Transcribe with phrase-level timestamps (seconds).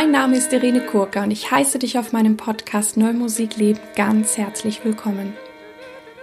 [0.00, 4.36] Mein Name ist Irene Kurka und ich heiße dich auf meinem Podcast Neumusik Leben ganz
[4.36, 5.32] herzlich willkommen.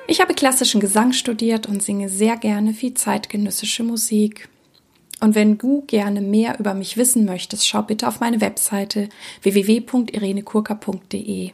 [0.08, 4.48] Ich habe klassischen Gesang studiert und singe sehr gerne viel zeitgenössische Musik.
[5.20, 9.10] Und wenn du gerne mehr über mich wissen möchtest, schau bitte auf meine Webseite
[9.42, 11.52] www.irenekurka.de.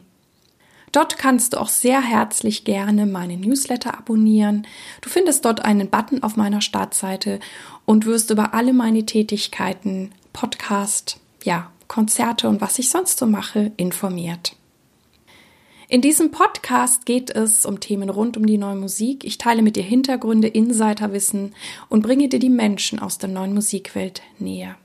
[0.92, 4.64] Dort kannst du auch sehr herzlich gerne meine Newsletter abonnieren.
[5.00, 7.40] Du findest dort einen Button auf meiner Startseite
[7.84, 13.70] und wirst über alle meine Tätigkeiten, Podcast, ja, Konzerte und was ich sonst so mache,
[13.76, 14.56] informiert.
[15.90, 19.26] In diesem Podcast geht es um Themen rund um die neue Musik.
[19.26, 21.54] Ich teile mit dir Hintergründe, Insiderwissen
[21.90, 24.76] und bringe dir die Menschen aus der neuen Musikwelt näher.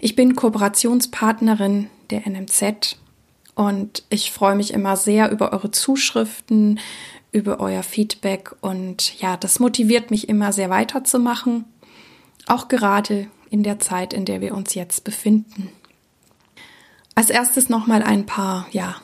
[0.00, 2.96] Ich bin Kooperationspartnerin der NMZ
[3.54, 6.80] und ich freue mich immer sehr über eure Zuschriften,
[7.30, 11.66] über euer Feedback und ja, das motiviert mich immer sehr weiterzumachen,
[12.48, 15.70] auch gerade in der Zeit, in der wir uns jetzt befinden.
[17.18, 18.94] Als erstes nochmal ein paar, ja,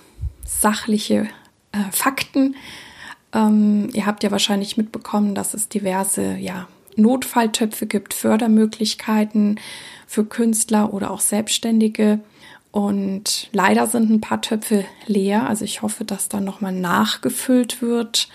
[0.47, 1.27] sachliche
[1.73, 2.55] äh, Fakten.
[3.33, 9.59] Ähm, ihr habt ja wahrscheinlich mitbekommen, dass es diverse ja, Notfalltöpfe gibt, Fördermöglichkeiten
[10.07, 12.21] für Künstler oder auch Selbstständige.
[12.71, 15.49] Und leider sind ein paar Töpfe leer.
[15.49, 18.29] Also ich hoffe, dass da nochmal nachgefüllt wird.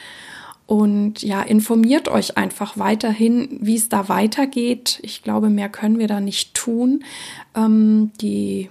[0.66, 5.00] Und ja, informiert euch einfach weiterhin, wie es da weitergeht.
[5.04, 7.06] Ich glaube, mehr können wir da nicht tun.
[7.56, 8.70] Ähm, die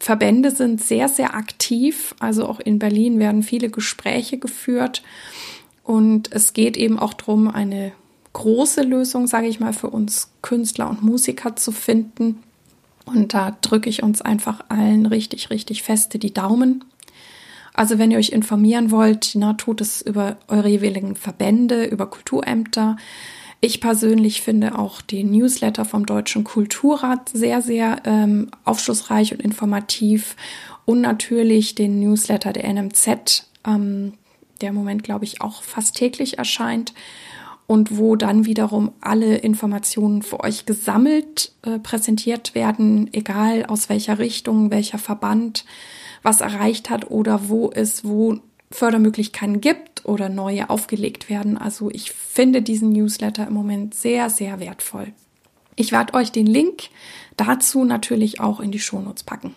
[0.00, 2.14] Verbände sind sehr, sehr aktiv.
[2.18, 5.02] Also auch in Berlin werden viele Gespräche geführt.
[5.84, 7.92] Und es geht eben auch darum, eine
[8.32, 12.42] große Lösung, sage ich mal, für uns Künstler und Musiker zu finden.
[13.04, 16.84] Und da drücke ich uns einfach allen richtig, richtig feste die Daumen.
[17.74, 22.96] Also wenn ihr euch informieren wollt, na, tut es über eure jeweiligen Verbände, über Kulturämter.
[23.62, 30.36] Ich persönlich finde auch den Newsletter vom Deutschen Kulturrat sehr, sehr ähm, aufschlussreich und informativ.
[30.86, 34.14] Und natürlich den Newsletter der NMZ, ähm,
[34.60, 36.94] der im Moment, glaube ich, auch fast täglich erscheint
[37.66, 44.18] und wo dann wiederum alle Informationen für euch gesammelt äh, präsentiert werden, egal aus welcher
[44.18, 45.64] Richtung, welcher Verband
[46.22, 48.40] was erreicht hat oder wo es wo
[48.72, 51.58] Fördermöglichkeiten gibt oder neue aufgelegt werden.
[51.58, 55.12] Also ich finde diesen Newsletter im Moment sehr, sehr wertvoll.
[55.76, 56.84] Ich werde euch den Link
[57.36, 59.54] dazu natürlich auch in die Shownotes packen.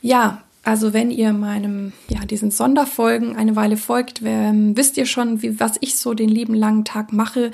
[0.00, 5.60] Ja, also wenn ihr meinem, ja, diesen Sonderfolgen eine Weile folgt, wisst ihr schon, wie,
[5.60, 7.52] was ich so den lieben langen Tag mache,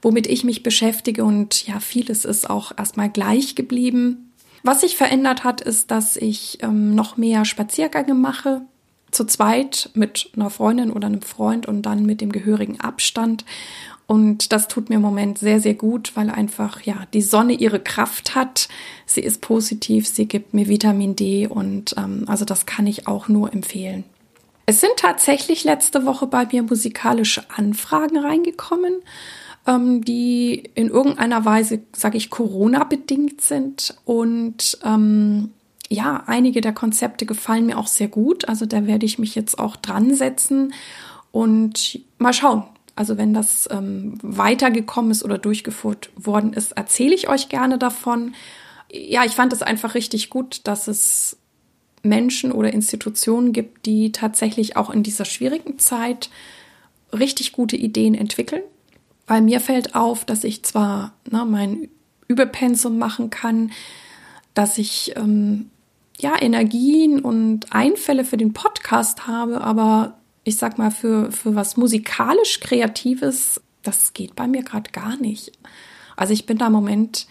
[0.00, 4.32] womit ich mich beschäftige und ja, vieles ist auch erstmal gleich geblieben.
[4.62, 8.62] Was sich verändert hat, ist, dass ich ähm, noch mehr Spaziergänge mache,
[9.10, 13.44] zu zweit mit einer Freundin oder einem Freund und dann mit dem gehörigen Abstand.
[14.06, 17.80] Und das tut mir im Moment sehr, sehr gut, weil einfach, ja, die Sonne ihre
[17.80, 18.68] Kraft hat.
[19.04, 23.28] Sie ist positiv, sie gibt mir Vitamin D und ähm, also das kann ich auch
[23.28, 24.04] nur empfehlen.
[24.66, 28.94] Es sind tatsächlich letzte Woche bei mir musikalische Anfragen reingekommen,
[29.66, 33.96] ähm, die in irgendeiner Weise, sage ich, Corona-bedingt sind.
[34.04, 35.52] Und ähm,
[35.88, 38.48] ja, einige der Konzepte gefallen mir auch sehr gut.
[38.48, 40.72] Also da werde ich mich jetzt auch dran setzen
[41.30, 42.64] und mal schauen.
[42.96, 48.34] Also wenn das ähm, weitergekommen ist oder durchgeführt worden ist, erzähle ich euch gerne davon.
[48.90, 51.36] Ja, ich fand es einfach richtig gut, dass es
[52.02, 56.30] Menschen oder Institutionen gibt, die tatsächlich auch in dieser schwierigen Zeit
[57.12, 58.62] richtig gute Ideen entwickeln.
[59.26, 61.88] Weil mir fällt auf, dass ich zwar ne, mein
[62.28, 63.72] Überpensum machen kann,
[64.54, 65.70] dass ich ähm,
[66.18, 71.76] ja, Energien und Einfälle für den Podcast habe, aber ich sag mal, für, für was
[71.76, 75.52] musikalisch Kreatives, das geht bei mir gerade gar nicht.
[76.16, 77.26] Also ich bin da im Moment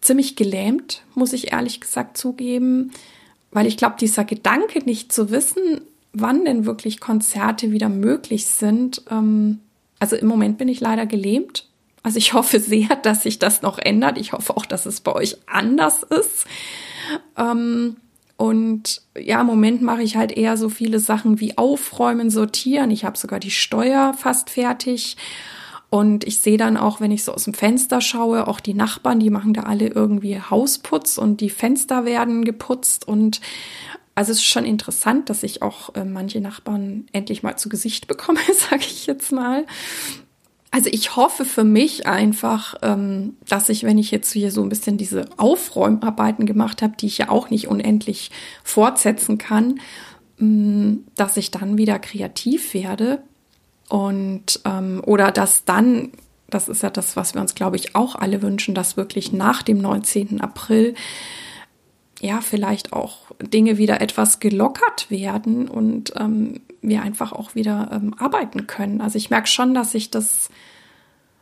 [0.00, 2.92] ziemlich gelähmt, muss ich ehrlich gesagt zugeben,
[3.50, 5.80] weil ich glaube, dieser Gedanke nicht zu wissen,
[6.12, 9.60] wann denn wirklich Konzerte wieder möglich sind, ähm,
[9.98, 11.68] also im Moment bin ich leider gelähmt.
[12.02, 14.18] Also ich hoffe sehr, dass sich das noch ändert.
[14.18, 16.44] Ich hoffe auch, dass es bei euch anders ist.
[17.36, 17.96] Ähm,
[18.42, 22.90] und ja, im Moment mache ich halt eher so viele Sachen wie aufräumen, sortieren.
[22.90, 25.16] Ich habe sogar die Steuer fast fertig.
[25.90, 29.20] Und ich sehe dann auch, wenn ich so aus dem Fenster schaue, auch die Nachbarn,
[29.20, 33.06] die machen da alle irgendwie Hausputz und die Fenster werden geputzt.
[33.06, 33.40] Und
[34.16, 38.08] also es ist schon interessant, dass ich auch äh, manche Nachbarn endlich mal zu Gesicht
[38.08, 38.40] bekomme,
[38.70, 39.66] sage ich jetzt mal.
[40.72, 44.70] Also ich hoffe für mich einfach, ähm, dass ich, wenn ich jetzt hier so ein
[44.70, 48.30] bisschen diese Aufräumarbeiten gemacht habe, die ich ja auch nicht unendlich
[48.64, 49.80] fortsetzen kann,
[50.38, 53.22] mm, dass ich dann wieder kreativ werde
[53.90, 56.12] und ähm, oder dass dann,
[56.48, 59.62] das ist ja das, was wir uns, glaube ich, auch alle wünschen, dass wirklich nach
[59.62, 60.40] dem 19.
[60.40, 60.94] April
[62.22, 68.14] ja, vielleicht auch Dinge wieder etwas gelockert werden und ähm, wir einfach auch wieder ähm,
[68.18, 69.00] arbeiten können.
[69.00, 70.50] Also ich merke schon, dass ich das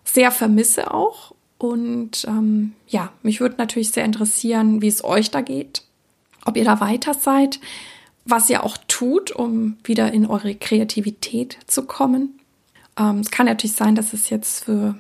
[0.05, 1.35] sehr vermisse auch.
[1.59, 5.83] Und ähm, ja, mich würde natürlich sehr interessieren, wie es euch da geht,
[6.45, 7.61] ob ihr da weiter seid,
[8.25, 12.39] was ihr auch tut, um wieder in eure Kreativität zu kommen.
[12.99, 14.97] Ähm, es kann natürlich sein, dass es jetzt für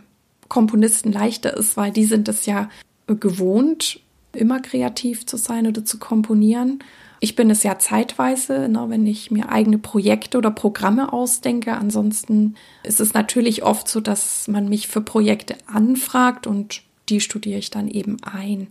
[0.48, 2.68] Komponisten leichter ist, weil die sind es ja
[3.06, 4.00] gewohnt,
[4.32, 6.80] immer kreativ zu sein oder zu komponieren.
[7.22, 11.74] Ich bin es ja zeitweise, ne, wenn ich mir eigene Projekte oder Programme ausdenke.
[11.74, 17.58] Ansonsten ist es natürlich oft so, dass man mich für Projekte anfragt und die studiere
[17.58, 18.68] ich dann eben ein.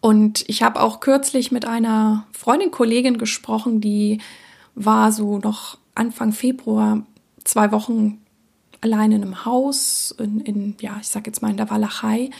[0.00, 4.18] Und ich habe auch kürzlich mit einer Freundin, Kollegin gesprochen, die
[4.76, 7.02] war so noch Anfang Februar
[7.42, 8.18] zwei Wochen
[8.80, 12.30] allein in einem Haus, in, in ja, ich sag jetzt mal in der Walachei.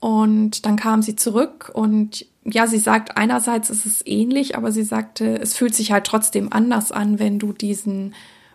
[0.00, 4.82] Und dann kam sie zurück und ja, sie sagt, einerseits ist es ähnlich, aber sie
[4.82, 8.14] sagte, es fühlt sich halt trotzdem anders an, wenn du diesen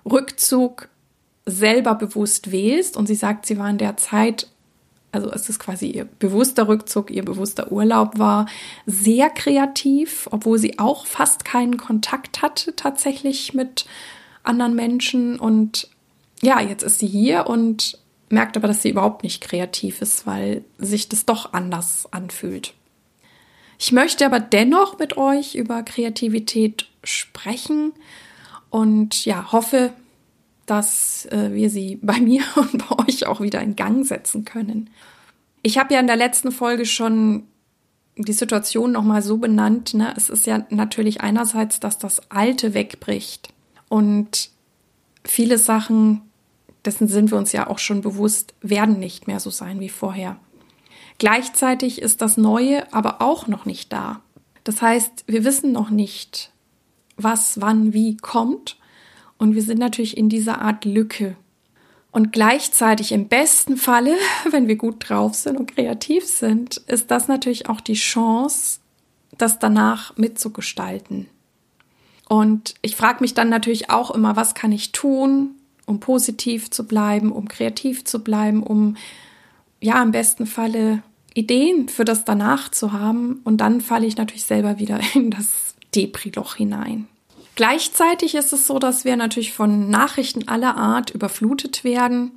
[0.10, 0.90] Rückzug
[1.46, 2.98] selber bewusst wählst.
[2.98, 4.48] Und sie sagt, sie war in der Zeit,
[5.12, 8.48] also es ist quasi ihr bewusster Rückzug, ihr bewusster Urlaub war,
[8.88, 13.86] sehr kreativ, obwohl sie auch fast keinen Kontakt hatte tatsächlich mit
[14.44, 15.40] anderen Menschen.
[15.40, 15.90] Und
[16.42, 18.00] ja, jetzt ist sie hier und
[18.30, 22.74] merkt aber, dass sie überhaupt nicht kreativ ist, weil sich das doch anders anfühlt.
[23.78, 27.94] Ich möchte aber dennoch mit euch über Kreativität sprechen
[28.70, 29.94] und ja, hoffe,
[30.66, 34.90] dass äh, wir sie bei mir und bei euch auch wieder in Gang setzen können.
[35.62, 37.44] Ich habe ja in der letzten Folge schon
[38.18, 39.94] die Situation nochmal so benannt.
[39.94, 40.14] Ne?
[40.16, 43.50] Es ist ja natürlich einerseits, dass das Alte wegbricht
[43.90, 44.50] und
[45.24, 46.22] viele Sachen
[46.86, 50.38] dessen sind wir uns ja auch schon bewusst, werden nicht mehr so sein wie vorher.
[51.18, 54.22] Gleichzeitig ist das Neue aber auch noch nicht da.
[54.64, 56.52] Das heißt, wir wissen noch nicht,
[57.18, 58.78] was, wann, wie kommt.
[59.38, 61.36] Und wir sind natürlich in dieser Art Lücke.
[62.12, 64.16] Und gleichzeitig im besten Falle,
[64.50, 68.80] wenn wir gut drauf sind und kreativ sind, ist das natürlich auch die Chance,
[69.38, 71.28] das danach mitzugestalten.
[72.28, 75.52] Und ich frage mich dann natürlich auch immer, was kann ich tun,
[75.86, 78.98] um positiv zu bleiben, um kreativ zu bleiben, um
[79.82, 81.04] ja im besten Falle
[81.34, 83.42] Ideen für das danach zu haben.
[83.44, 87.08] Und dann falle ich natürlich selber wieder in das Depri-Loch hinein.
[87.56, 92.32] Gleichzeitig ist es so, dass wir natürlich von Nachrichten aller Art überflutet werden,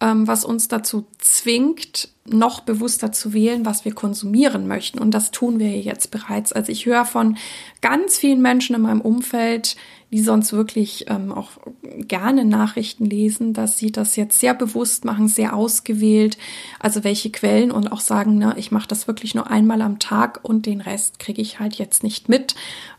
[0.00, 4.98] was uns dazu zwingt, noch bewusster zu wählen, was wir konsumieren möchten.
[4.98, 6.52] Und das tun wir jetzt bereits.
[6.52, 7.36] Also ich höre von
[7.80, 9.76] ganz vielen Menschen in meinem Umfeld,
[10.10, 11.50] die sonst wirklich ähm, auch
[11.82, 16.38] gerne Nachrichten lesen, dass sie das jetzt sehr bewusst machen, sehr ausgewählt,
[16.80, 20.40] also welche Quellen und auch sagen, ne, ich mache das wirklich nur einmal am Tag
[20.42, 22.54] und den Rest kriege ich halt jetzt nicht mit,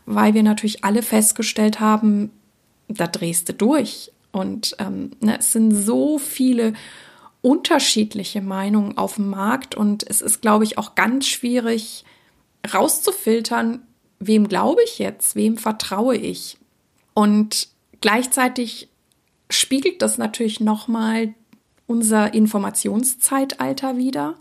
[0.06, 2.30] weil wir natürlich alle festgestellt haben,
[2.86, 4.12] da drehst du durch.
[4.32, 6.74] Und ähm, ne, es sind so viele
[7.42, 12.04] unterschiedliche Meinungen auf dem Markt und es ist, glaube ich, auch ganz schwierig
[12.72, 13.82] rauszufiltern,
[14.18, 16.58] wem glaube ich jetzt, wem vertraue ich.
[17.14, 17.68] Und
[18.00, 18.88] gleichzeitig
[19.48, 21.34] spiegelt das natürlich nochmal
[21.86, 24.34] unser Informationszeitalter wieder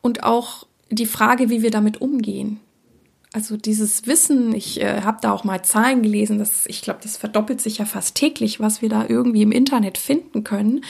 [0.00, 2.60] und auch die Frage, wie wir damit umgehen.
[3.36, 7.18] Also dieses Wissen, ich äh, habe da auch mal Zahlen gelesen, dass ich glaube, das
[7.18, 10.82] verdoppelt sich ja fast täglich, was wir da irgendwie im Internet finden können.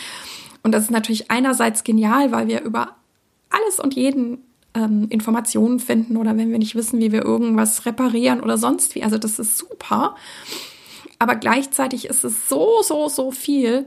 [0.62, 2.94] Und das ist natürlich einerseits genial, weil wir über
[3.50, 4.38] alles und jeden
[4.74, 9.02] ähm, Informationen finden oder wenn wir nicht wissen, wie wir irgendwas reparieren oder sonst wie.
[9.02, 10.14] Also das ist super.
[11.18, 13.86] Aber gleichzeitig ist es so, so, so viel,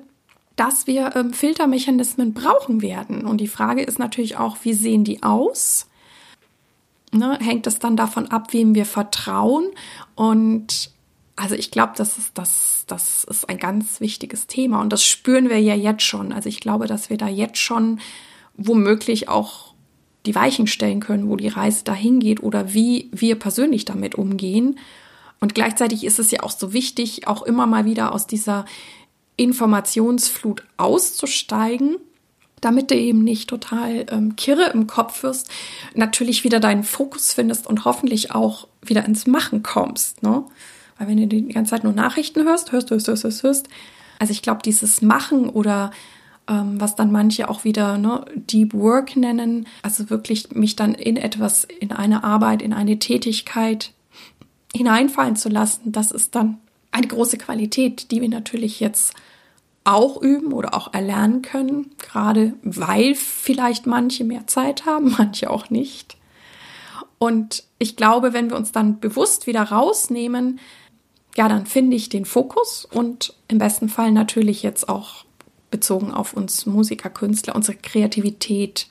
[0.58, 3.26] dass wir ähm, Filtermechanismen brauchen werden.
[3.26, 5.89] Und die Frage ist natürlich auch, wie sehen die aus?
[7.12, 9.68] Ne, hängt es dann davon ab, wem wir vertrauen?
[10.16, 10.92] Und
[11.36, 15.50] also ich glaube, das ist, das, das ist ein ganz wichtiges Thema und das spüren
[15.50, 16.34] wir ja jetzt schon.
[16.34, 18.00] Also ich glaube, dass wir da jetzt schon
[18.58, 19.74] womöglich auch
[20.26, 24.78] die Weichen stellen können, wo die Reise dahin geht oder wie wir persönlich damit umgehen.
[25.40, 28.66] Und gleichzeitig ist es ja auch so wichtig, auch immer mal wieder aus dieser
[29.38, 31.96] Informationsflut auszusteigen,
[32.62, 35.50] damit du eben nicht total ähm, kirre im Kopf wirst,
[35.96, 40.24] natürlich wieder deinen Fokus findest und hoffentlich auch wieder ins Machen kommst.
[40.24, 40.44] Ne?
[40.98, 43.68] Weil wenn du die ganze Zeit nur Nachrichten hörst, hörst, hörst, hörst, hörst, hörst.
[44.20, 45.92] Also ich glaube, dieses Machen oder
[46.50, 51.16] ähm, was dann manche auch wieder ne, Deep Work nennen, also wirklich mich dann in
[51.16, 53.94] etwas, in eine Arbeit, in eine Tätigkeit
[54.76, 56.58] hineinfallen zu lassen, das ist dann
[56.92, 59.14] eine große Qualität, die wir natürlich jetzt
[59.90, 65.70] auch üben oder auch erlernen können, gerade weil vielleicht manche mehr Zeit haben, manche auch
[65.70, 66.18] nicht.
[67.18, 70.60] Und ich glaube, wenn wir uns dann bewusst wieder rausnehmen,
[71.36, 75.26] ja, dann finde ich den Fokus und im besten Fall natürlich jetzt auch
[75.70, 78.88] bezogen auf uns Musiker, Künstler, unsere Kreativität.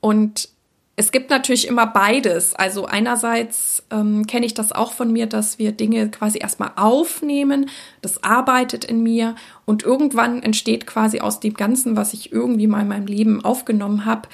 [0.00, 0.48] Und
[0.96, 2.54] es gibt natürlich immer beides.
[2.54, 7.68] Also einerseits ähm, kenne ich das auch von mir, dass wir Dinge quasi erstmal aufnehmen,
[8.00, 9.34] das arbeitet in mir
[9.64, 14.04] und irgendwann entsteht quasi aus dem Ganzen, was ich irgendwie mal in meinem Leben aufgenommen
[14.04, 14.28] habe,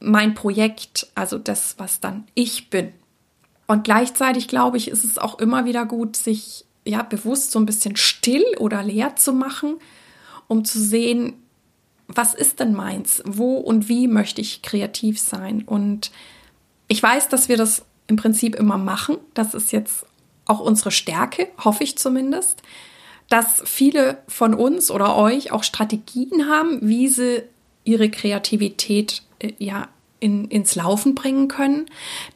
[0.00, 2.92] mein Projekt, also das, was dann ich bin.
[3.66, 7.66] Und gleichzeitig glaube ich, ist es auch immer wieder gut, sich ja bewusst so ein
[7.66, 9.76] bisschen still oder leer zu machen,
[10.48, 11.34] um zu sehen,
[12.08, 13.22] was ist denn meins?
[13.26, 15.62] Wo und wie möchte ich kreativ sein?
[15.62, 16.10] Und
[16.88, 19.18] ich weiß, dass wir das im Prinzip immer machen.
[19.34, 20.06] Das ist jetzt
[20.44, 22.62] auch unsere Stärke, hoffe ich zumindest,
[23.28, 27.42] dass viele von uns oder euch auch Strategien haben, wie sie
[27.82, 29.88] ihre Kreativität äh, ja
[30.20, 31.86] in, ins Laufen bringen können,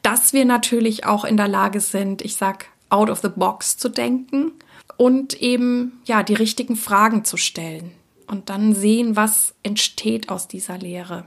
[0.02, 3.88] dass wir natürlich auch in der Lage sind, ich sag out of the box zu
[3.88, 4.52] denken
[4.96, 7.92] und eben ja die richtigen Fragen zu stellen
[8.30, 11.24] und dann sehen, was entsteht aus dieser Lehre.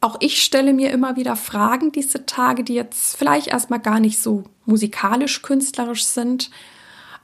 [0.00, 4.20] Auch ich stelle mir immer wieder Fragen diese Tage, die jetzt vielleicht erstmal gar nicht
[4.20, 6.50] so musikalisch künstlerisch sind,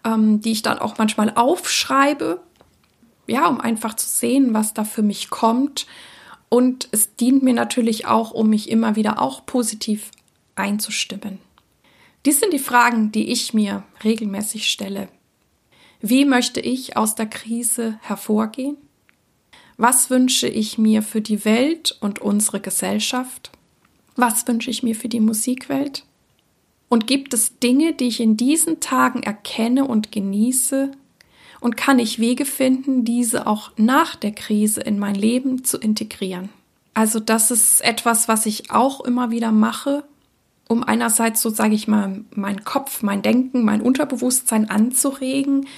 [0.05, 2.41] ähm, die ich dann auch manchmal aufschreibe,
[3.27, 5.87] ja, um einfach zu sehen, was da für mich kommt.
[6.49, 10.11] Und es dient mir natürlich auch, um mich immer wieder auch positiv
[10.55, 11.39] einzustimmen.
[12.27, 15.09] Dies sind die Fragen, die ich mir regelmäßig stelle.
[16.01, 18.77] Wie möchte ich aus der Krise hervorgehen?
[19.81, 23.53] Was wünsche ich mir für die Welt und unsere Gesellschaft?
[24.17, 26.05] Was wünsche ich mir für die Musikwelt?
[26.89, 30.91] Und gibt es Dinge, die ich in diesen Tagen erkenne und genieße?
[31.61, 36.49] Und kann ich Wege finden, diese auch nach der Krise in mein Leben zu integrieren?
[36.93, 40.03] Also das ist etwas, was ich auch immer wieder mache,
[40.67, 45.69] um einerseits so sage ich mal meinen Kopf, mein Denken, mein Unterbewusstsein anzuregen,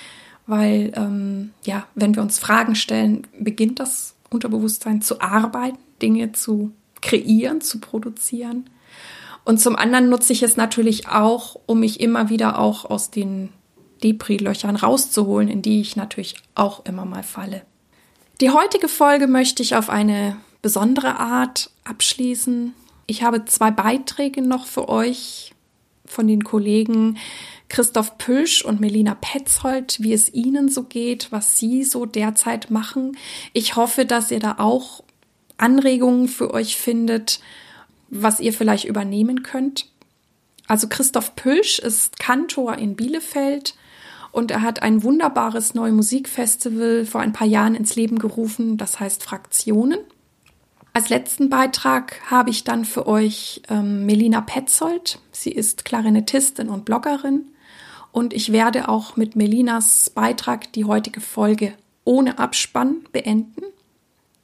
[0.50, 6.72] weil ähm, ja, wenn wir uns Fragen stellen, beginnt das Unterbewusstsein zu arbeiten, Dinge zu
[7.00, 8.68] kreieren, zu produzieren.
[9.44, 13.48] Und zum anderen nutze ich es natürlich auch, um mich immer wieder auch aus den
[14.02, 17.62] Depri-Löchern rauszuholen, in die ich natürlich auch immer mal falle.
[18.40, 22.74] Die heutige Folge möchte ich auf eine besondere Art abschließen.
[23.06, 25.52] Ich habe zwei Beiträge noch für euch
[26.06, 27.18] von den Kollegen
[27.70, 33.16] Christoph Pülsch und Melina Petzold, wie es ihnen so geht, was sie so derzeit machen.
[33.52, 35.02] Ich hoffe, dass ihr da auch
[35.56, 37.40] Anregungen für euch findet,
[38.10, 39.86] was ihr vielleicht übernehmen könnt.
[40.66, 43.76] Also Christoph Pülsch ist Kantor in Bielefeld
[44.32, 48.98] und er hat ein wunderbares neues Musikfestival vor ein paar Jahren ins Leben gerufen, das
[48.98, 50.00] heißt Fraktionen.
[50.92, 55.20] Als letzten Beitrag habe ich dann für euch ähm, Melina Petzold.
[55.30, 57.49] Sie ist Klarinettistin und Bloggerin.
[58.12, 61.74] Und ich werde auch mit Melinas Beitrag die heutige Folge
[62.04, 63.62] ohne Abspann beenden.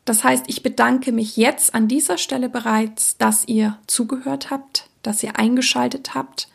[0.04, 5.22] Das heißt, ich bedanke mich jetzt an dieser Stelle bereits, dass ihr zugehört habt, dass
[5.22, 6.48] ihr eingeschaltet habt.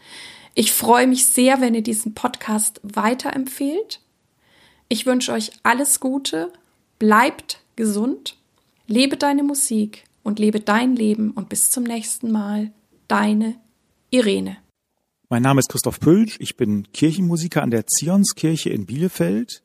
[0.54, 4.00] Ich freue mich sehr, wenn ihr diesen Podcast weiterempfehlt.
[4.88, 6.52] Ich wünsche euch alles Gute,
[6.98, 8.38] bleibt gesund,
[8.88, 12.72] lebe deine Musik und lebe dein Leben und bis zum nächsten Mal.
[13.08, 13.56] Deine
[14.12, 14.61] Irene.
[15.32, 19.64] Mein Name ist Christoph Pülsch, ich bin Kirchenmusiker an der Zionskirche in Bielefeld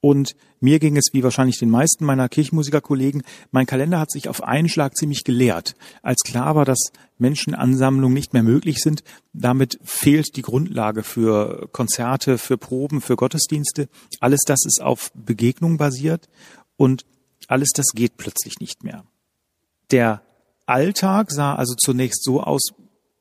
[0.00, 4.42] und mir ging es wie wahrscheinlich den meisten meiner Kirchenmusikerkollegen, mein Kalender hat sich auf
[4.42, 5.74] einen Schlag ziemlich geleert.
[6.00, 9.04] Als klar war, dass Menschenansammlungen nicht mehr möglich sind,
[9.34, 13.90] damit fehlt die Grundlage für Konzerte, für Proben, für Gottesdienste.
[14.20, 16.30] Alles das ist auf Begegnung basiert
[16.78, 17.04] und
[17.46, 19.04] alles das geht plötzlich nicht mehr.
[19.90, 20.22] Der
[20.64, 22.70] Alltag sah also zunächst so aus,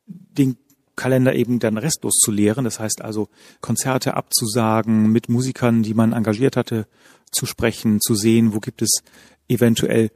[0.07, 0.55] den
[0.97, 2.65] Kalender eben dann restlos zu leeren.
[2.65, 3.29] Das heißt also,
[3.61, 6.87] Konzerte abzusagen, mit Musikern, die man engagiert hatte,
[7.31, 9.03] zu sprechen, zu sehen, wo gibt es
[9.47, 10.11] eventuell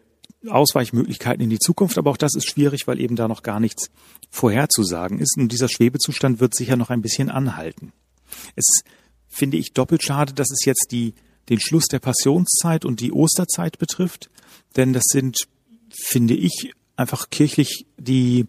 [0.50, 1.98] Ausweichmöglichkeiten in die Zukunft.
[1.98, 3.90] Aber auch das ist schwierig, weil eben da noch gar nichts
[4.30, 5.38] vorherzusagen ist.
[5.38, 7.94] Und dieser Schwebezustand wird sicher noch ein bisschen anhalten.
[8.56, 8.82] Es
[9.28, 11.14] finde ich doppelt schade, dass es jetzt die,
[11.50, 14.30] den Schluss der Passionszeit und die Osterzeit betrifft.
[14.76, 15.38] Denn das sind,
[15.90, 18.48] finde ich, einfach kirchlich die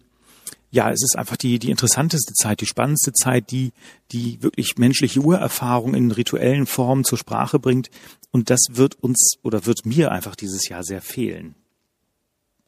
[0.73, 3.73] ja, es ist einfach die, die interessanteste Zeit, die spannendste Zeit, die,
[4.11, 7.91] die wirklich menschliche Urerfahrung in rituellen Formen zur Sprache bringt.
[8.31, 11.53] Und das wird uns oder wird mir einfach dieses Jahr sehr fehlen.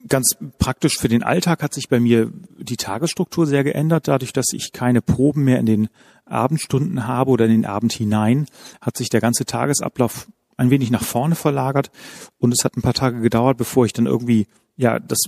[0.08, 4.08] Ganz praktisch für den Alltag hat sich bei mir die Tagesstruktur sehr geändert.
[4.08, 5.90] Dadurch, dass ich keine Proben mehr in den
[6.26, 8.46] Abendstunden habe oder in den Abend hinein,
[8.82, 11.90] hat sich der ganze Tagesablauf ein wenig nach vorne verlagert.
[12.38, 14.46] Und es hat ein paar Tage gedauert, bevor ich dann irgendwie
[14.78, 15.20] ja, das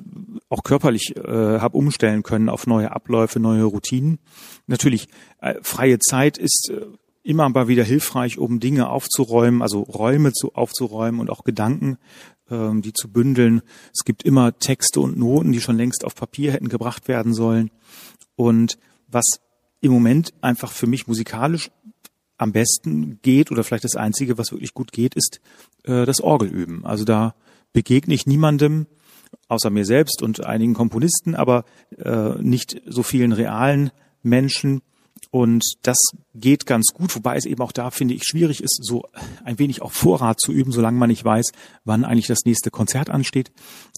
[0.50, 4.20] auch körperlich äh, habe umstellen können auf neue Abläufe, neue Routinen.
[4.66, 5.08] Natürlich,
[5.42, 6.86] äh, freie Zeit ist äh,
[7.24, 11.98] immer mal wieder hilfreich, um Dinge aufzuräumen, also Räume zu, aufzuräumen und auch Gedanken,
[12.50, 13.62] ähm, die zu bündeln.
[13.94, 17.72] Es gibt immer Texte und Noten, die schon längst auf Papier hätten gebracht werden sollen.
[18.36, 18.78] Und
[19.08, 19.26] was
[19.82, 21.70] im Moment einfach für mich musikalisch
[22.38, 25.42] am besten geht oder vielleicht das Einzige, was wirklich gut geht, ist
[25.84, 26.86] äh, das Orgelüben.
[26.86, 27.36] Also da
[27.74, 28.88] begegne ich niemandem,
[29.48, 31.66] außer mir selbst und einigen Komponisten, aber
[31.98, 33.92] äh, nicht so vielen realen
[34.24, 34.82] Menschen.
[35.32, 35.98] Und das
[36.36, 39.04] geht ganz gut, wobei es eben auch da, finde ich, schwierig ist, so
[39.44, 41.52] ein wenig auch Vorrat zu üben, solange man nicht weiß,
[41.86, 43.52] wann eigentlich das nächste Konzert ansteht.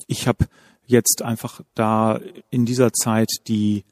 [0.07, 0.48] Ich habe
[0.86, 2.19] jetzt einfach da
[2.50, 3.83] in dieser Zeit die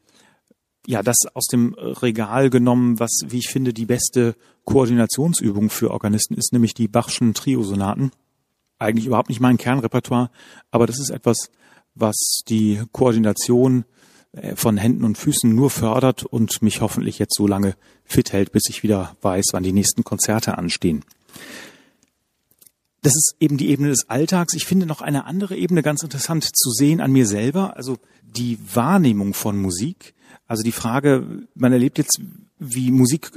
[0.88, 6.34] ja, das aus dem Regal genommen, was, wie ich finde, die beste Koordinationsübung für Organisten
[6.34, 8.12] ist, nämlich die Bachschen Triosonaten.
[8.80, 10.30] Eigentlich überhaupt nicht mein Kernrepertoire,
[10.72, 11.50] aber das ist etwas,
[11.96, 13.86] was die Koordination
[14.34, 18.52] äh, von Händen und Füßen nur fördert und mich hoffentlich jetzt so lange fit hält,
[18.52, 21.04] bis ich wieder weiß, wann die nächsten Konzerte anstehen.
[23.02, 24.54] Das ist eben die Ebene des Alltags.
[24.54, 28.60] Ich finde noch eine andere Ebene ganz interessant zu sehen an mir selber, also die
[28.74, 30.14] Wahrnehmung von Musik
[30.48, 32.22] also die Frage, man erlebt jetzt,
[32.58, 33.32] wie Musik,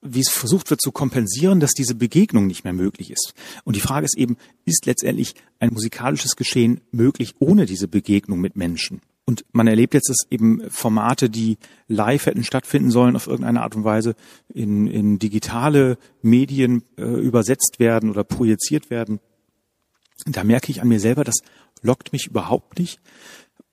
[0.00, 3.34] wie es versucht wird zu kompensieren, dass diese Begegnung nicht mehr möglich ist.
[3.64, 8.56] Und die Frage ist eben, ist letztendlich ein musikalisches Geschehen möglich ohne diese Begegnung mit
[8.56, 9.00] Menschen?
[9.24, 13.76] Und man erlebt jetzt, dass eben Formate, die live hätten stattfinden sollen, auf irgendeine Art
[13.76, 14.14] und Weise
[14.48, 19.20] in, in digitale Medien äh, übersetzt werden oder projiziert werden.
[20.24, 21.42] Da merke ich an mir selber, das
[21.82, 23.00] lockt mich überhaupt nicht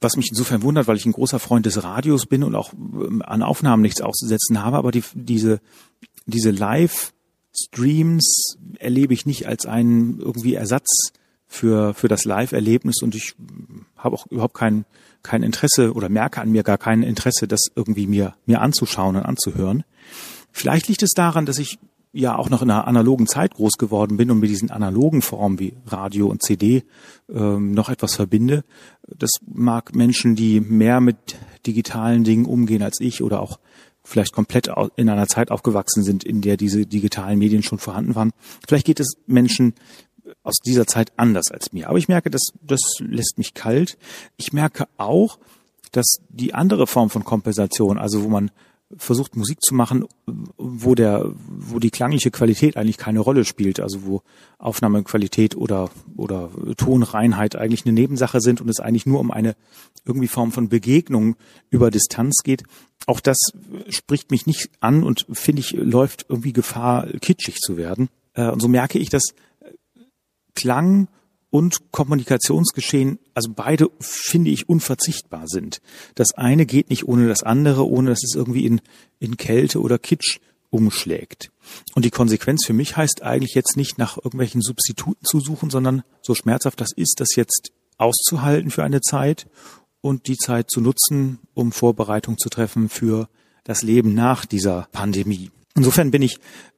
[0.02, 3.22] was mich insofern wundert, weil ich ein großer Freund des Radios bin und auch ähm,
[3.26, 5.62] an Aufnahmen nichts auszusetzen habe, aber die, diese,
[6.26, 11.12] diese Live-Streams erlebe ich nicht als einen irgendwie Ersatz
[11.48, 13.36] für, für das Live-Erlebnis und ich
[13.96, 14.86] habe auch überhaupt kein,
[15.24, 19.24] kein Interesse oder merke an mir gar kein Interesse, das irgendwie mir, mir anzuschauen und
[19.24, 19.84] anzuhören.
[20.52, 21.80] Vielleicht liegt es daran, dass ich
[22.16, 25.60] ja auch noch in einer analogen Zeit groß geworden bin und mit diesen analogen Formen
[25.60, 26.84] wie Radio und CD
[27.30, 28.64] ähm, noch etwas verbinde.
[29.06, 31.18] Das mag Menschen, die mehr mit
[31.68, 33.60] digitalen Dingen umgehen als ich oder auch
[34.04, 38.32] vielleicht komplett in einer Zeit aufgewachsen sind, in der diese digitalen Medien schon vorhanden waren.
[38.66, 39.74] Vielleicht geht es Menschen
[40.44, 41.90] aus dieser Zeit anders als mir.
[41.90, 43.98] Aber ich merke, das, das lässt mich kalt.
[44.38, 45.38] Ich merke auch,
[45.92, 48.52] dass die andere Form von Kompensation, also wo man
[48.98, 50.06] versucht Musik zu machen,
[50.58, 54.22] wo der, wo die klangliche Qualität eigentlich keine Rolle spielt, also wo
[54.60, 59.56] Aufnahmequalität oder oder Tonreinheit eigentlich eine Nebensache sind und es eigentlich nur um eine
[60.06, 61.36] irgendwie Form von Begegnung
[61.70, 62.64] über Distanz geht.
[63.08, 63.38] Auch das
[63.90, 68.10] spricht mich nicht an und finde ich läuft irgendwie Gefahr kitschig zu werden.
[68.34, 69.34] Äh, und so merke ich, dass
[70.54, 71.08] Klang
[71.56, 75.82] und Kommunikationsgeschehen, also beide finde ich unverzichtbar sind.
[76.16, 78.82] Das eine geht nicht ohne das andere, ohne dass es irgendwie in,
[79.20, 80.40] in Kälte oder Kitsch
[80.70, 81.52] umschlägt.
[81.94, 86.04] Und die Konsequenz für mich heißt eigentlich jetzt nicht nach irgendwelchen Substituten zu suchen, sondern
[86.22, 89.48] so schmerzhaft das ist, das jetzt auszuhalten für eine Zeit
[90.02, 93.30] und die Zeit zu nutzen, um Vorbereitung zu treffen für
[93.64, 95.52] das Leben nach dieser Pandemie.
[95.74, 96.38] Insofern bin ich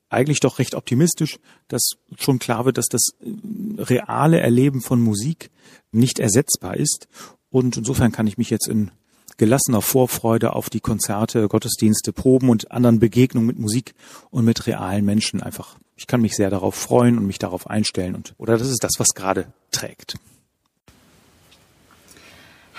[0.09, 5.51] eigentlich doch recht optimistisch, dass schon klar wird, dass das äh, reale Erleben von Musik
[5.91, 7.07] nicht ersetzbar ist.
[7.49, 8.91] Und insofern kann ich mich jetzt in
[9.37, 13.93] gelassener Vorfreude auf die Konzerte, Gottesdienste, Proben und anderen Begegnungen mit Musik
[14.31, 15.77] und mit realen Menschen einfach.
[15.95, 18.93] Ich kann mich sehr darauf freuen und mich darauf einstellen und, oder das ist das,
[18.97, 20.15] was gerade trägt.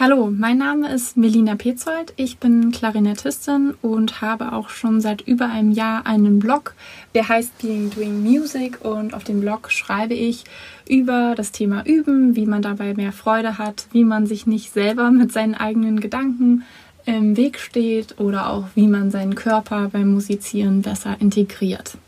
[0.00, 2.12] Hallo, mein Name ist Melina Petzold.
[2.14, 6.74] Ich bin Klarinettistin und habe auch schon seit über einem Jahr einen Blog,
[7.16, 10.44] der heißt Being Doing Music und auf dem Blog schreibe ich
[10.88, 15.10] über das Thema Üben, wie man dabei mehr Freude hat, wie man sich nicht selber
[15.10, 16.62] mit seinen eigenen Gedanken
[17.04, 21.98] im Weg steht oder auch wie man seinen Körper beim Musizieren besser integriert.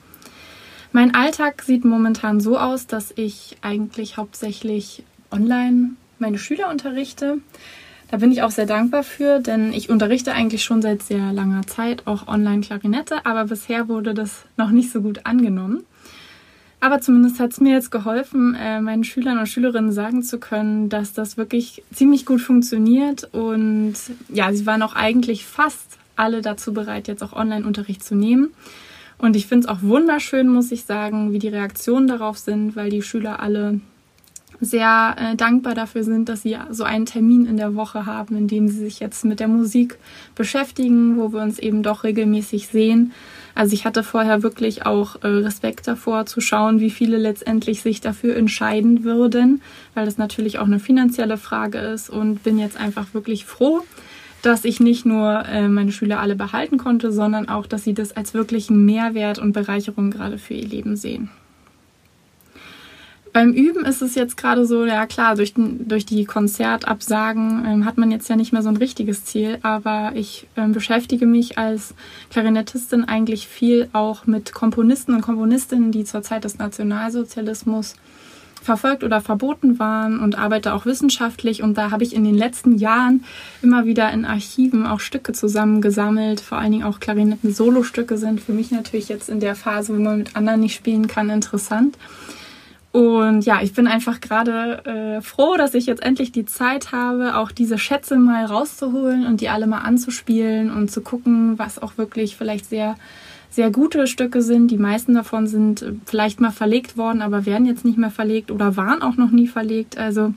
[0.92, 7.38] Mein Alltag sieht momentan so aus, dass ich eigentlich hauptsächlich online meine Schüler unterrichte.
[8.10, 11.66] Da bin ich auch sehr dankbar für, denn ich unterrichte eigentlich schon seit sehr langer
[11.66, 15.84] Zeit auch online Klarinette, aber bisher wurde das noch nicht so gut angenommen.
[16.80, 20.88] Aber zumindest hat es mir jetzt geholfen, äh, meinen Schülern und Schülerinnen sagen zu können,
[20.88, 23.28] dass das wirklich ziemlich gut funktioniert.
[23.32, 23.94] Und
[24.30, 28.48] ja, sie waren auch eigentlich fast alle dazu bereit, jetzt auch Online-Unterricht zu nehmen.
[29.18, 32.88] Und ich finde es auch wunderschön, muss ich sagen, wie die Reaktionen darauf sind, weil
[32.88, 33.80] die Schüler alle
[34.60, 38.48] sehr äh, dankbar dafür sind, dass sie so einen Termin in der Woche haben, in
[38.48, 39.98] dem sie sich jetzt mit der Musik
[40.34, 43.12] beschäftigen, wo wir uns eben doch regelmäßig sehen.
[43.54, 48.00] Also ich hatte vorher wirklich auch äh, Respekt davor zu schauen, wie viele letztendlich sich
[48.00, 49.60] dafür entscheiden würden,
[49.94, 53.82] weil das natürlich auch eine finanzielle Frage ist und bin jetzt einfach wirklich froh,
[54.42, 58.16] dass ich nicht nur äh, meine Schüler alle behalten konnte, sondern auch, dass sie das
[58.16, 61.30] als wirklichen Mehrwert und Bereicherung gerade für ihr Leben sehen.
[63.32, 67.96] Beim Üben ist es jetzt gerade so, ja klar, durch, durch die Konzertabsagen ähm, hat
[67.96, 71.94] man jetzt ja nicht mehr so ein richtiges Ziel, aber ich ähm, beschäftige mich als
[72.30, 77.94] Klarinettistin eigentlich viel auch mit Komponisten und Komponistinnen, die zur Zeit des Nationalsozialismus
[78.62, 82.76] verfolgt oder verboten waren und arbeite auch wissenschaftlich und da habe ich in den letzten
[82.76, 83.24] Jahren
[83.62, 88.70] immer wieder in Archiven auch Stücke zusammengesammelt, vor allen Dingen auch Klarinetten-Solostücke sind für mich
[88.70, 91.96] natürlich jetzt in der Phase, wo man mit anderen nicht spielen kann, interessant.
[92.92, 97.36] Und ja, ich bin einfach gerade äh, froh, dass ich jetzt endlich die Zeit habe,
[97.36, 101.98] auch diese Schätze mal rauszuholen und die alle mal anzuspielen und zu gucken, was auch
[101.98, 102.96] wirklich vielleicht sehr,
[103.48, 104.72] sehr gute Stücke sind.
[104.72, 108.50] Die meisten davon sind äh, vielleicht mal verlegt worden, aber werden jetzt nicht mehr verlegt
[108.50, 109.96] oder waren auch noch nie verlegt.
[109.96, 110.34] Also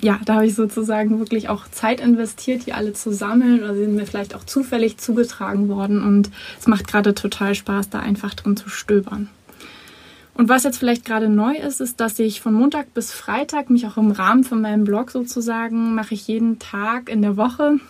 [0.00, 3.94] ja, da habe ich sozusagen wirklich auch Zeit investiert, die alle zu sammeln oder sind
[3.94, 6.02] mir vielleicht auch zufällig zugetragen worden.
[6.02, 9.30] Und es macht gerade total Spaß, da einfach drin zu stöbern.
[10.38, 13.88] Und was jetzt vielleicht gerade neu ist, ist, dass ich von Montag bis Freitag mich
[13.88, 17.80] auch im Rahmen von meinem Blog sozusagen mache ich jeden Tag in der Woche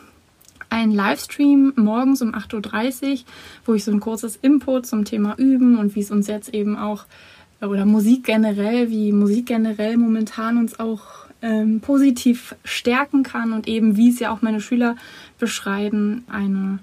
[0.70, 3.18] einen Livestream morgens um 8.30 Uhr,
[3.66, 6.78] wo ich so ein kurzes Input zum Thema Üben und wie es uns jetzt eben
[6.78, 7.04] auch,
[7.60, 11.02] oder Musik generell, wie Musik generell momentan uns auch
[11.42, 14.96] ähm, positiv stärken kann und eben, wie es ja auch meine Schüler
[15.38, 16.78] beschreiben, eine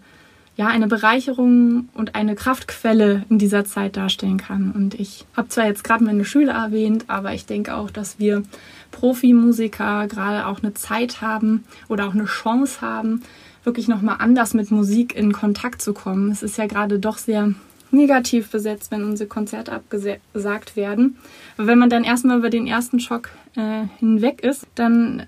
[0.58, 4.72] ja, eine Bereicherung und eine Kraftquelle in dieser Zeit darstellen kann.
[4.72, 8.44] Und ich habe zwar jetzt gerade meine Schüler erwähnt, aber ich denke auch, dass wir
[8.91, 13.24] Profimusiker gerade auch eine Zeit haben oder auch eine Chance haben,
[13.65, 16.32] wirklich nochmal anders mit Musik in Kontakt zu kommen.
[16.32, 17.54] Es ist ja gerade doch sehr
[17.91, 21.18] negativ besetzt, wenn unsere Konzerte abgesagt werden.
[21.58, 25.26] Aber wenn man dann erstmal über den ersten Schock äh, hinweg ist, dann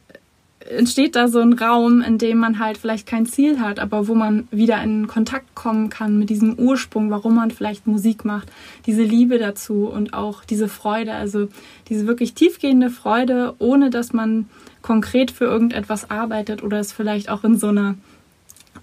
[0.69, 4.15] entsteht da so ein Raum, in dem man halt vielleicht kein Ziel hat, aber wo
[4.15, 8.51] man wieder in Kontakt kommen kann mit diesem Ursprung, warum man vielleicht Musik macht,
[8.85, 11.47] diese Liebe dazu und auch diese Freude, also
[11.89, 14.47] diese wirklich tiefgehende Freude, ohne dass man
[14.81, 17.95] konkret für irgendetwas arbeitet oder es vielleicht auch in so einer,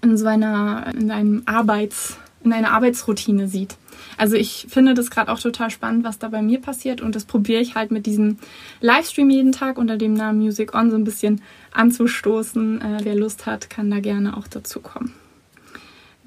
[0.01, 3.75] in so einer, in einem Arbeits, in einer Arbeitsroutine sieht.
[4.17, 7.25] Also ich finde das gerade auch total spannend, was da bei mir passiert und das
[7.25, 8.37] probiere ich halt mit diesem
[8.81, 11.41] Livestream jeden Tag unter dem Namen Music On so ein bisschen
[11.73, 12.81] anzustoßen.
[12.81, 15.13] Äh, wer Lust hat, kann da gerne auch dazu kommen.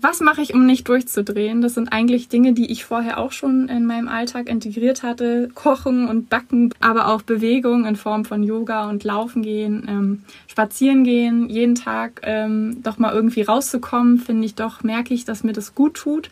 [0.01, 1.61] Was mache ich, um nicht durchzudrehen?
[1.61, 5.49] Das sind eigentlich Dinge, die ich vorher auch schon in meinem Alltag integriert hatte.
[5.55, 11.03] Kochen und Backen, aber auch Bewegung in Form von Yoga und Laufen gehen, ähm, spazieren
[11.03, 15.53] gehen, jeden Tag ähm, doch mal irgendwie rauszukommen, finde ich doch, merke ich, dass mir
[15.53, 16.31] das gut tut.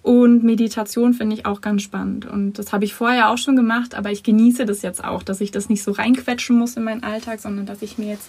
[0.00, 2.26] Und Meditation finde ich auch ganz spannend.
[2.26, 5.40] Und das habe ich vorher auch schon gemacht, aber ich genieße das jetzt auch, dass
[5.40, 8.28] ich das nicht so reinquetschen muss in meinen Alltag, sondern dass ich mir jetzt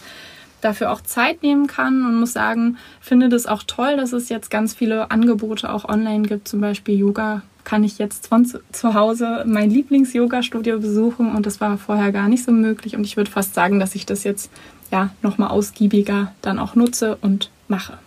[0.63, 4.49] dafür auch Zeit nehmen kann und muss sagen, finde das auch toll, dass es jetzt
[4.49, 6.47] ganz viele Angebote auch online gibt.
[6.47, 11.78] Zum Beispiel Yoga kann ich jetzt von zu Hause mein Lieblings-Yoga-Studio besuchen und das war
[11.78, 12.95] vorher gar nicht so möglich.
[12.95, 14.52] Und ich würde fast sagen, dass ich das jetzt
[14.91, 17.97] ja nochmal ausgiebiger dann auch nutze und mache.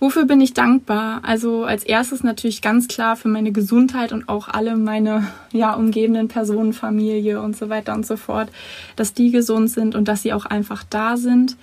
[0.00, 1.20] Wofür bin ich dankbar?
[1.24, 6.26] Also als erstes natürlich ganz klar für meine Gesundheit und auch alle meine ja, umgebenden
[6.26, 8.48] Personen, Familie und so weiter und so fort,
[8.96, 11.58] dass die gesund sind und dass sie auch einfach da sind.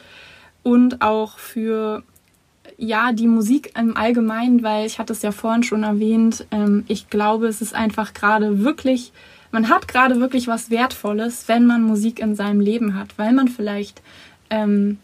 [0.61, 2.03] Und auch für
[2.77, 7.09] ja, die Musik im Allgemeinen, weil ich hatte es ja vorhin schon erwähnt, ähm, ich
[7.09, 9.13] glaube, es ist einfach gerade wirklich,
[9.51, 13.47] man hat gerade wirklich was Wertvolles, wenn man Musik in seinem Leben hat, weil man
[13.47, 14.03] vielleicht
[14.51, 14.99] ähm,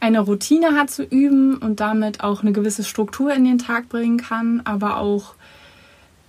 [0.00, 4.18] eine Routine hat zu üben und damit auch eine gewisse Struktur in den Tag bringen
[4.18, 5.34] kann, aber auch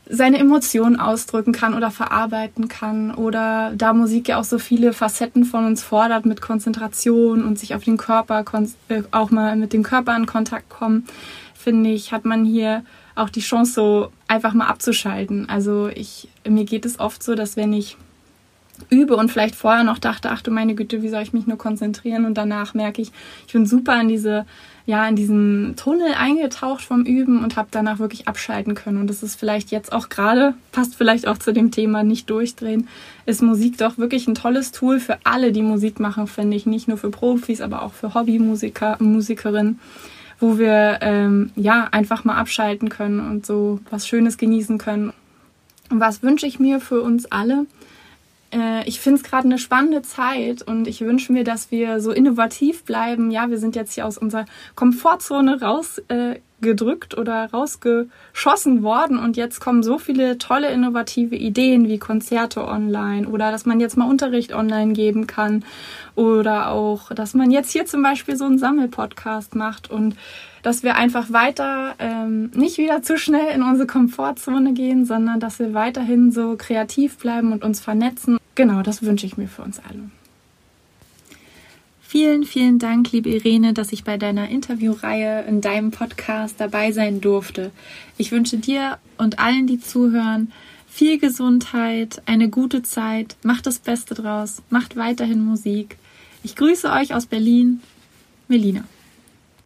[0.08, 5.46] seine Emotionen ausdrücken kann oder verarbeiten kann oder da Musik ja auch so viele Facetten
[5.46, 8.44] von uns fordert mit Konzentration und sich auf den Körper
[8.90, 11.08] äh, auch mal mit dem Körper in Kontakt kommen,
[11.56, 12.84] finde ich, hat man hier
[13.16, 15.50] auch die Chance so einfach mal abzuschalten.
[15.50, 17.98] Also ich mir geht es oft so, dass wenn ich
[18.90, 21.58] übe und vielleicht vorher noch dachte, ach du meine Güte, wie soll ich mich nur
[21.58, 23.12] konzentrieren und danach merke ich,
[23.48, 24.46] ich bin super in diese
[24.88, 29.24] ja in diesen Tunnel eingetaucht vom Üben und habe danach wirklich abschalten können und das
[29.24, 32.88] ist vielleicht jetzt auch gerade passt vielleicht auch zu dem Thema nicht durchdrehen,
[33.26, 36.88] ist Musik doch wirklich ein tolles Tool für alle, die Musik machen, finde ich, nicht
[36.88, 39.80] nur für Profis, aber auch für Hobbymusiker, Musikerinnen
[40.40, 45.14] wo wir ähm, ja einfach mal abschalten können und so was Schönes genießen können.
[45.90, 47.66] Und was wünsche ich mir für uns alle?
[48.56, 52.12] Äh, ich finde es gerade eine spannende Zeit und ich wünsche mir, dass wir so
[52.12, 53.30] innovativ bleiben.
[53.30, 59.60] Ja, wir sind jetzt hier aus unserer Komfortzone rausgedrückt äh, oder rausgeschossen worden und jetzt
[59.60, 64.54] kommen so viele tolle innovative Ideen wie Konzerte online oder dass man jetzt mal Unterricht
[64.54, 65.66] online geben kann
[66.16, 70.16] oder auch, dass man jetzt hier zum Beispiel so einen Sammelpodcast macht und
[70.64, 75.60] dass wir einfach weiter ähm, nicht wieder zu schnell in unsere Komfortzone gehen, sondern dass
[75.60, 78.40] wir weiterhin so kreativ bleiben und uns vernetzen.
[78.56, 80.10] Genau, das wünsche ich mir für uns alle.
[82.02, 87.20] Vielen, vielen Dank, liebe Irene, dass ich bei deiner Interviewreihe in deinem Podcast dabei sein
[87.20, 87.72] durfte.
[88.18, 90.54] Ich wünsche dir und allen, die zuhören,
[90.88, 95.98] viel Gesundheit, eine gute Zeit, macht das Beste draus, macht weiterhin Musik.
[96.42, 97.82] Ich grüße euch aus Berlin,
[98.48, 98.86] Melina.